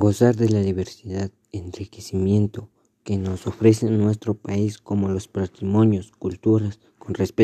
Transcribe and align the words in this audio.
Gozar 0.00 0.36
de 0.36 0.48
la 0.48 0.60
diversidad, 0.60 1.32
enriquecimiento 1.50 2.70
que 3.02 3.16
nos 3.16 3.48
ofrece 3.48 3.90
nuestro 3.90 4.34
país 4.34 4.78
como 4.78 5.08
los 5.08 5.26
patrimonios, 5.26 6.12
culturas 6.12 6.78
con 7.00 7.14
respeto 7.14 7.36